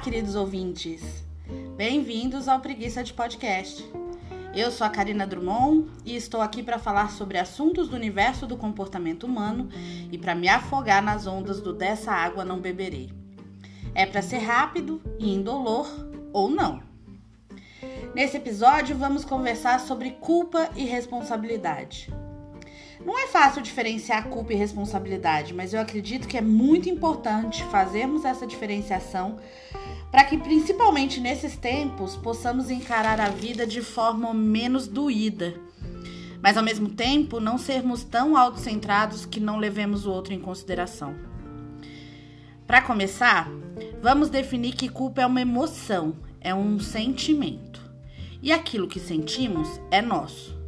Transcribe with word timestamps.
queridos 0.00 0.36
ouvintes. 0.36 1.22
Bem-vindos 1.76 2.48
ao 2.48 2.60
Preguiça 2.60 3.04
de 3.04 3.12
Podcast. 3.12 3.84
Eu 4.54 4.70
sou 4.70 4.86
a 4.86 4.90
Karina 4.90 5.26
Drummond 5.26 5.86
e 6.02 6.16
estou 6.16 6.40
aqui 6.40 6.62
para 6.62 6.78
falar 6.78 7.10
sobre 7.10 7.36
assuntos 7.36 7.86
do 7.86 7.94
universo 7.94 8.46
do 8.46 8.56
comportamento 8.56 9.24
humano 9.24 9.68
e 10.10 10.16
para 10.16 10.34
me 10.34 10.48
afogar 10.48 11.02
nas 11.02 11.26
ondas 11.26 11.60
do 11.60 11.74
Dessa 11.74 12.10
Água 12.10 12.42
Não 12.42 12.58
Beberei. 12.58 13.12
É 13.94 14.06
para 14.06 14.22
ser 14.22 14.38
rápido 14.38 14.98
e 15.18 15.30
indolor 15.30 15.86
ou 16.32 16.48
não. 16.48 16.82
Nesse 18.14 18.38
episódio, 18.38 18.96
vamos 18.96 19.26
conversar 19.26 19.78
sobre 19.78 20.12
culpa 20.12 20.70
e 20.74 20.86
responsabilidade. 20.86 22.10
Não 23.04 23.18
é 23.18 23.26
fácil 23.28 23.62
diferenciar 23.62 24.28
culpa 24.28 24.52
e 24.52 24.56
responsabilidade, 24.56 25.54
mas 25.54 25.72
eu 25.72 25.80
acredito 25.80 26.28
que 26.28 26.36
é 26.36 26.42
muito 26.42 26.88
importante 26.88 27.64
fazermos 27.64 28.24
essa 28.24 28.46
diferenciação 28.46 29.38
para 30.10 30.24
que, 30.24 30.36
principalmente 30.36 31.20
nesses 31.20 31.56
tempos, 31.56 32.16
possamos 32.16 32.70
encarar 32.70 33.20
a 33.20 33.28
vida 33.28 33.66
de 33.66 33.80
forma 33.80 34.34
menos 34.34 34.86
doída, 34.86 35.54
mas 36.42 36.56
ao 36.56 36.64
mesmo 36.64 36.90
tempo 36.90 37.40
não 37.40 37.56
sermos 37.56 38.04
tão 38.04 38.36
autocentrados 38.36 39.24
que 39.24 39.40
não 39.40 39.56
levemos 39.56 40.04
o 40.04 40.10
outro 40.10 40.34
em 40.34 40.40
consideração. 40.40 41.14
Para 42.66 42.82
começar, 42.82 43.48
vamos 44.02 44.28
definir 44.28 44.74
que 44.74 44.88
culpa 44.88 45.22
é 45.22 45.26
uma 45.26 45.40
emoção, 45.40 46.16
é 46.40 46.54
um 46.54 46.78
sentimento 46.78 47.80
e 48.42 48.52
aquilo 48.52 48.88
que 48.88 49.00
sentimos 49.00 49.80
é 49.90 50.00
nosso. 50.00 50.59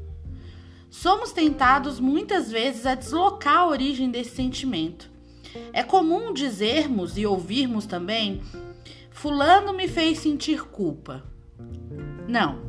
Somos 1.02 1.32
tentados 1.32 1.98
muitas 1.98 2.48
vezes 2.48 2.86
a 2.86 2.94
deslocar 2.94 3.56
a 3.56 3.66
origem 3.66 4.08
desse 4.08 4.36
sentimento. 4.36 5.10
É 5.72 5.82
comum 5.82 6.32
dizermos 6.32 7.18
e 7.18 7.26
ouvirmos 7.26 7.86
também: 7.86 8.40
Fulano 9.10 9.72
me 9.72 9.88
fez 9.88 10.20
sentir 10.20 10.62
culpa. 10.62 11.24
Não. 12.28 12.60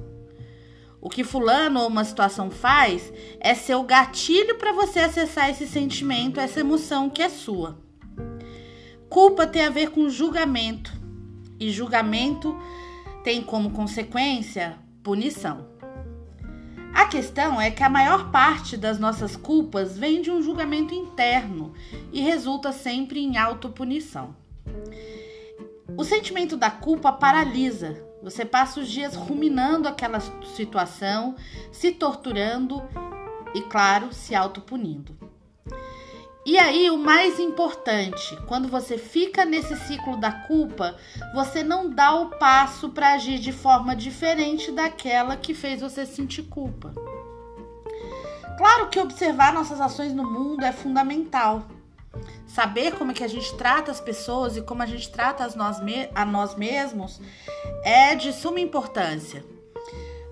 O 1.00 1.12
que 1.12 1.24
Fulano 1.24 1.82
ou 1.82 1.88
uma 1.88 2.04
situação 2.04 2.50
faz 2.50 3.14
é 3.40 3.54
ser 3.54 3.76
o 3.76 3.84
gatilho 3.84 4.58
para 4.58 4.72
você 4.72 5.02
acessar 5.02 5.52
esse 5.52 5.68
sentimento, 5.68 6.40
essa 6.40 6.60
emoção 6.60 7.12
que 7.12 7.22
é 7.22 7.30
sua. 7.30 7.78
Culpa 9.12 9.46
tem 9.46 9.64
a 9.64 9.70
ver 9.70 9.92
com 9.92 10.10
julgamento, 10.10 10.92
e 11.60 11.70
julgamento 11.70 12.60
tem 13.24 13.44
como 13.44 13.70
consequência 13.70 14.80
punição. 15.04 15.73
A 17.14 17.16
questão 17.16 17.62
é 17.62 17.70
que 17.70 17.84
a 17.84 17.90
maior 17.90 18.32
parte 18.32 18.76
das 18.76 18.98
nossas 18.98 19.36
culpas 19.36 19.96
vem 19.96 20.20
de 20.20 20.32
um 20.32 20.42
julgamento 20.42 20.96
interno 20.96 21.72
e 22.12 22.22
resulta 22.22 22.72
sempre 22.72 23.20
em 23.20 23.38
autopunição. 23.38 24.36
O 25.96 26.04
sentimento 26.04 26.58
da 26.58 26.72
culpa 26.72 27.12
paralisa. 27.12 28.04
Você 28.24 28.44
passa 28.44 28.80
os 28.80 28.90
dias 28.90 29.14
ruminando 29.14 29.88
aquela 29.88 30.20
situação, 30.56 31.36
se 31.72 31.92
torturando 31.92 32.82
e, 33.54 33.62
claro, 33.62 34.12
se 34.12 34.34
autopunindo. 34.34 35.16
E 36.46 36.58
aí, 36.58 36.90
o 36.90 36.98
mais 36.98 37.40
importante, 37.40 38.38
quando 38.46 38.68
você 38.68 38.98
fica 38.98 39.46
nesse 39.46 39.78
ciclo 39.78 40.18
da 40.18 40.30
culpa, 40.30 40.98
você 41.34 41.64
não 41.64 41.90
dá 41.90 42.14
o 42.16 42.32
passo 42.32 42.90
para 42.90 43.14
agir 43.14 43.40
de 43.40 43.54
forma 43.54 43.96
diferente 43.96 44.70
daquela 44.70 45.38
que 45.38 45.54
fez 45.54 45.80
você 45.80 46.06
sentir 46.06 46.44
culpa. 46.44 46.94
Claro 48.58 48.90
que 48.90 49.00
observar 49.00 49.54
nossas 49.54 49.80
ações 49.80 50.14
no 50.14 50.30
mundo 50.30 50.66
é 50.66 50.74
fundamental. 50.74 51.64
Saber 52.46 52.94
como 52.98 53.12
é 53.12 53.14
que 53.14 53.24
a 53.24 53.28
gente 53.28 53.56
trata 53.56 53.90
as 53.90 54.02
pessoas 54.02 54.58
e 54.58 54.62
como 54.62 54.84
a 54.84 54.86
gente 54.86 55.10
trata 55.10 55.46
as 55.46 55.56
nós 55.56 55.78
a 56.14 56.26
nós 56.26 56.56
mesmos 56.56 57.22
é 57.84 58.16
de 58.16 58.34
suma 58.34 58.60
importância. 58.60 59.44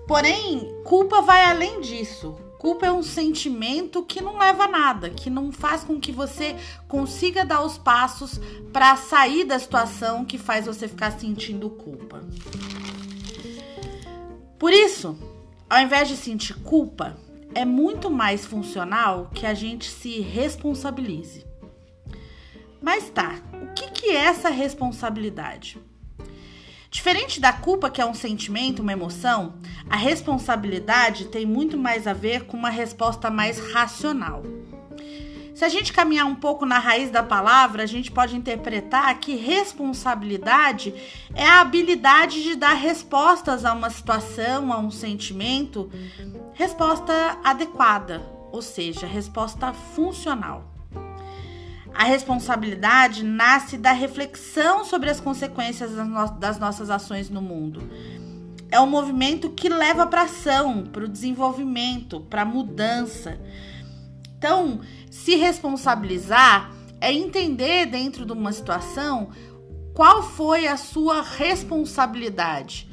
Porém, 0.06 0.78
culpa 0.84 1.22
vai 1.22 1.44
além 1.46 1.80
disso. 1.80 2.36
Culpa 2.62 2.86
é 2.86 2.92
um 2.92 3.02
sentimento 3.02 4.04
que 4.04 4.20
não 4.20 4.38
leva 4.38 4.66
a 4.66 4.68
nada, 4.68 5.10
que 5.10 5.28
não 5.28 5.50
faz 5.50 5.82
com 5.82 5.98
que 5.98 6.12
você 6.12 6.54
consiga 6.86 7.44
dar 7.44 7.60
os 7.60 7.76
passos 7.76 8.40
para 8.72 8.94
sair 8.94 9.42
da 9.42 9.58
situação 9.58 10.24
que 10.24 10.38
faz 10.38 10.66
você 10.66 10.86
ficar 10.86 11.10
sentindo 11.18 11.68
culpa. 11.68 12.22
Por 14.60 14.72
isso, 14.72 15.18
ao 15.68 15.80
invés 15.80 16.06
de 16.06 16.16
sentir 16.16 16.54
culpa, 16.60 17.16
é 17.52 17.64
muito 17.64 18.08
mais 18.08 18.46
funcional 18.46 19.28
que 19.34 19.44
a 19.44 19.54
gente 19.54 19.90
se 19.90 20.20
responsabilize. 20.20 21.44
Mas 22.80 23.10
tá, 23.10 23.42
o 23.60 23.74
que, 23.74 23.90
que 23.90 24.10
é 24.10 24.26
essa 24.26 24.50
responsabilidade? 24.50 25.80
Diferente 26.92 27.40
da 27.40 27.54
culpa, 27.54 27.88
que 27.88 28.02
é 28.02 28.06
um 28.06 28.12
sentimento, 28.12 28.82
uma 28.82 28.92
emoção, 28.92 29.54
a 29.88 29.96
responsabilidade 29.96 31.24
tem 31.24 31.46
muito 31.46 31.78
mais 31.78 32.06
a 32.06 32.12
ver 32.12 32.44
com 32.44 32.54
uma 32.54 32.68
resposta 32.68 33.30
mais 33.30 33.58
racional. 33.72 34.42
Se 35.54 35.64
a 35.64 35.70
gente 35.70 35.90
caminhar 35.90 36.26
um 36.26 36.34
pouco 36.34 36.66
na 36.66 36.78
raiz 36.78 37.10
da 37.10 37.22
palavra, 37.22 37.82
a 37.82 37.86
gente 37.86 38.12
pode 38.12 38.36
interpretar 38.36 39.18
que 39.18 39.34
responsabilidade 39.34 40.92
é 41.34 41.46
a 41.46 41.62
habilidade 41.62 42.42
de 42.42 42.54
dar 42.56 42.74
respostas 42.74 43.64
a 43.64 43.72
uma 43.72 43.88
situação, 43.88 44.70
a 44.70 44.78
um 44.78 44.90
sentimento, 44.90 45.90
resposta 46.52 47.38
adequada, 47.42 48.20
ou 48.52 48.60
seja, 48.60 49.06
resposta 49.06 49.72
funcional. 49.72 50.71
A 51.94 52.04
responsabilidade 52.04 53.24
nasce 53.24 53.76
da 53.76 53.92
reflexão 53.92 54.84
sobre 54.84 55.10
as 55.10 55.20
consequências 55.20 55.90
das 56.38 56.58
nossas 56.58 56.90
ações 56.90 57.28
no 57.30 57.42
mundo. 57.42 57.82
É 58.70 58.80
um 58.80 58.86
movimento 58.86 59.50
que 59.50 59.68
leva 59.68 60.06
para 60.06 60.22
ação, 60.22 60.84
para 60.84 61.04
o 61.04 61.08
desenvolvimento, 61.08 62.20
para 62.20 62.42
a 62.42 62.46
mudança. 62.46 63.38
Então, 64.38 64.80
se 65.10 65.36
responsabilizar 65.36 66.72
é 67.00 67.12
entender 67.12 67.86
dentro 67.86 68.24
de 68.24 68.32
uma 68.32 68.52
situação 68.52 69.30
qual 69.94 70.22
foi 70.22 70.66
a 70.66 70.76
sua 70.78 71.20
responsabilidade. 71.20 72.88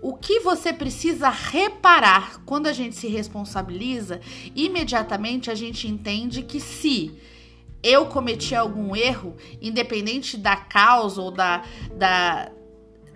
O 0.00 0.14
que 0.14 0.38
você 0.40 0.72
precisa 0.72 1.28
reparar 1.28 2.40
quando 2.44 2.68
a 2.68 2.72
gente 2.72 2.94
se 2.94 3.08
responsabiliza, 3.08 4.20
imediatamente 4.54 5.50
a 5.50 5.54
gente 5.54 5.88
entende 5.88 6.42
que 6.42 6.60
se 6.60 7.12
eu 7.82 8.06
cometi 8.06 8.54
algum 8.54 8.94
erro, 8.94 9.36
independente 9.60 10.36
da 10.36 10.56
causa 10.56 11.20
ou 11.20 11.30
da, 11.30 11.62
da, 11.96 12.50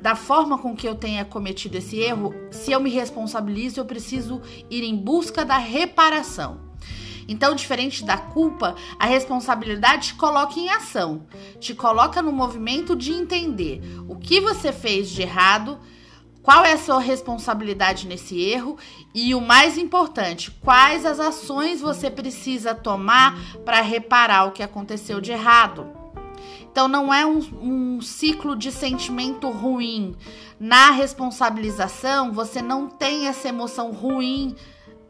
da 0.01 0.15
forma 0.15 0.59
com 0.59 0.75
que 0.75 0.89
eu 0.89 0.95
tenha 0.95 1.25
cometido 1.25 1.79
esse 1.79 1.99
erro, 1.99 2.35
se 2.51 2.73
eu 2.73 2.81
me 2.81 2.91
responsabilizo, 2.91 3.81
eu 3.81 3.85
preciso 3.85 4.41
ir 4.71 4.83
em 4.83 4.97
busca 4.97 5.45
da 5.45 5.59
reparação. 5.59 6.71
Então, 7.29 7.55
diferente 7.55 8.05
da 8.05 8.17
culpa, 8.17 8.75
a 8.99 9.07
responsabilidade 9.07 10.09
te 10.09 10.15
coloca 10.15 10.59
em 10.59 10.69
ação, 10.69 11.27
te 11.61 11.75
coloca 11.75 12.21
no 12.21 12.33
movimento 12.33 12.97
de 12.97 13.13
entender 13.13 13.81
o 14.09 14.17
que 14.17 14.41
você 14.41 14.73
fez 14.73 15.09
de 15.11 15.23
errado, 15.23 15.79
qual 16.43 16.65
é 16.65 16.73
a 16.73 16.79
sua 16.79 17.01
responsabilidade 17.01 18.07
nesse 18.07 18.41
erro 18.41 18.79
e 19.15 19.35
o 19.35 19.41
mais 19.41 19.77
importante, 19.77 20.51
quais 20.51 21.05
as 21.05 21.21
ações 21.21 21.81
você 21.81 22.11
precisa 22.11 22.75
tomar 22.75 23.39
para 23.65 23.81
reparar 23.81 24.45
o 24.45 24.53
que 24.53 24.63
aconteceu 24.63 25.21
de 25.21 25.33
errado. 25.33 25.87
Então 26.71 26.87
não 26.87 27.13
é 27.13 27.27
um, 27.27 27.39
um, 27.61 28.01
ciclo 28.01 28.57
de 28.57 28.71
sentimento 28.71 29.51
ruim. 29.51 30.17
Na 30.59 30.91
responsabilização, 30.91 32.33
você 32.33 32.63
não 32.63 32.89
tem 32.89 33.27
essa 33.27 33.49
emoção 33.49 33.91
ruim 33.91 34.55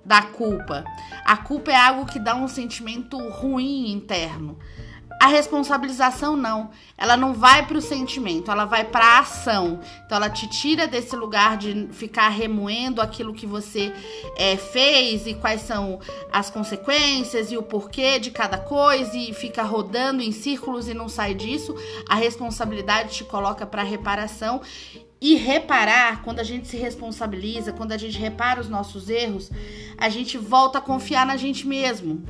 da 0.04 0.22
culpa. 0.22 0.84
A 1.24 1.36
culpa 1.36 1.70
é 1.70 1.76
algo 1.76 2.06
que 2.06 2.18
dá 2.18 2.34
um 2.34 2.48
sentimento 2.48 3.18
ruim 3.28 3.92
interno. 3.92 4.58
A 5.18 5.26
responsabilização 5.26 6.36
não, 6.36 6.70
ela 6.96 7.16
não 7.16 7.34
vai 7.34 7.66
para 7.66 7.76
o 7.76 7.82
sentimento, 7.82 8.50
ela 8.50 8.64
vai 8.64 8.84
para 8.84 9.04
a 9.04 9.18
ação. 9.20 9.80
Então 10.06 10.16
ela 10.16 10.30
te 10.30 10.48
tira 10.48 10.86
desse 10.86 11.14
lugar 11.16 11.56
de 11.56 11.88
ficar 11.92 12.28
remoendo 12.28 13.02
aquilo 13.02 13.34
que 13.34 13.46
você 13.46 13.92
é, 14.36 14.56
fez 14.56 15.26
e 15.26 15.34
quais 15.34 15.62
são 15.62 16.00
as 16.32 16.48
consequências 16.48 17.50
e 17.50 17.56
o 17.56 17.62
porquê 17.62 18.18
de 18.18 18.30
cada 18.30 18.56
coisa 18.56 19.16
e 19.16 19.34
fica 19.34 19.62
rodando 19.62 20.22
em 20.22 20.32
círculos 20.32 20.88
e 20.88 20.94
não 20.94 21.08
sai 21.08 21.34
disso. 21.34 21.74
A 22.08 22.14
responsabilidade 22.14 23.14
te 23.14 23.24
coloca 23.24 23.66
para 23.66 23.82
reparação 23.82 24.62
e 25.20 25.34
reparar, 25.34 26.22
quando 26.22 26.40
a 26.40 26.44
gente 26.44 26.66
se 26.66 26.78
responsabiliza, 26.78 27.72
quando 27.72 27.92
a 27.92 27.98
gente 27.98 28.18
repara 28.18 28.58
os 28.58 28.70
nossos 28.70 29.10
erros, 29.10 29.50
a 29.98 30.08
gente 30.08 30.38
volta 30.38 30.78
a 30.78 30.80
confiar 30.80 31.26
na 31.26 31.36
gente 31.36 31.66
mesmo. 31.66 32.24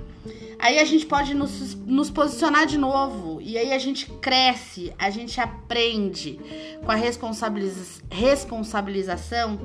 Aí 0.58 0.78
a 0.78 0.84
gente 0.84 1.06
pode 1.06 1.34
nos, 1.34 1.74
nos 1.74 2.10
posicionar 2.10 2.66
de 2.66 2.76
novo. 2.76 3.40
E 3.40 3.56
aí 3.56 3.72
a 3.72 3.78
gente 3.78 4.06
cresce, 4.06 4.92
a 4.98 5.10
gente 5.10 5.40
aprende. 5.40 6.38
Com 6.84 6.92
a 6.92 6.94
responsabiliza 6.94 8.02
responsabilização, 8.10 9.58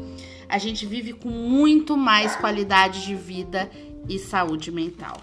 a 0.48 0.58
gente 0.58 0.86
vive 0.86 1.14
com 1.14 1.30
muito 1.30 1.98
mais 1.98 2.36
qualidade 2.36 3.06
de 3.06 3.16
vida 3.16 3.70
e 4.08 4.18
saúde 4.18 4.72
mental. 4.72 5.18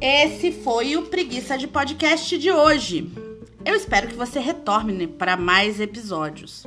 Esse 0.00 0.50
foi 0.50 0.96
o 0.96 1.02
Preguiça 1.02 1.56
de 1.56 1.68
Podcast 1.68 2.36
de 2.36 2.50
hoje. 2.50 3.08
Eu 3.64 3.76
espero 3.76 4.08
que 4.08 4.16
você 4.16 4.40
retorne 4.40 5.06
para 5.06 5.36
mais 5.36 5.80
episódios. 5.80 6.64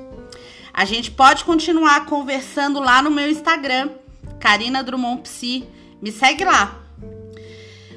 A 0.74 0.86
gente 0.86 1.12
pode 1.12 1.44
continuar 1.44 2.06
conversando 2.06 2.80
lá 2.80 3.02
no 3.02 3.12
meu 3.12 3.30
Instagram, 3.30 3.92
Karina 4.40 4.84
Drummond 4.84 5.22
Psi. 5.22 5.68
Me 6.02 6.12
segue 6.12 6.44
lá. 6.44 6.82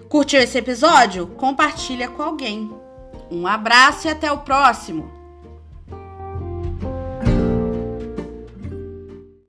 Curtiu 0.08 0.40
esse 0.40 0.56
episódio? 0.56 1.26
Compartilha 1.26 2.08
com 2.08 2.22
alguém. 2.22 2.70
Um 3.30 3.46
abraço 3.46 4.06
e 4.06 4.10
até 4.10 4.32
o 4.32 4.38
próximo! 4.38 5.17